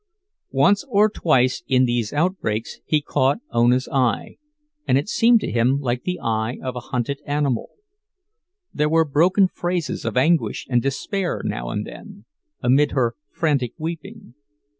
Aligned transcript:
Once 0.55 0.83
or 0.89 1.11
twice 1.11 1.61
in 1.67 1.85
these 1.85 2.11
outbreaks 2.11 2.79
he 2.85 3.01
caught 3.03 3.37
Ona's 3.53 3.87
eye, 3.91 4.37
and 4.87 4.97
it 4.97 5.07
seemed 5.07 5.41
to 5.41 5.51
him 5.51 5.79
like 5.79 6.01
the 6.01 6.19
eye 6.19 6.57
of 6.63 6.75
a 6.75 6.79
hunted 6.89 7.19
animal; 7.23 7.69
there 8.73 8.89
were 8.89 9.05
broken 9.05 9.47
phrases 9.47 10.03
of 10.03 10.17
anguish 10.17 10.65
and 10.71 10.81
despair 10.81 11.43
now 11.45 11.69
and 11.69 11.85
then, 11.85 12.25
amid 12.61 12.93
her 12.93 13.13
frantic 13.29 13.75
weeping. 13.77 14.33